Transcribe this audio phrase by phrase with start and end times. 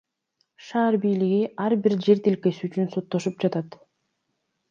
[0.67, 3.77] Шаар бийлиги ар бир жер тилкеси үчүн соттошуп жатат.